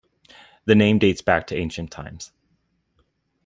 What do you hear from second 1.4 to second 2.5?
to ancient times.